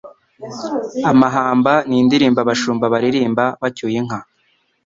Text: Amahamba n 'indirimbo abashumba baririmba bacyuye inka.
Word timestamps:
Amahamba 1.11 1.73
n 1.87 1.91
'indirimbo 1.95 2.39
abashumba 2.41 2.85
baririmba 2.93 3.43
bacyuye 3.61 3.97
inka. 4.01 4.19